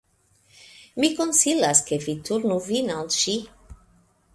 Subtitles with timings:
[1.03, 3.41] Mi konsilas ke vi turnu vin al ŝi.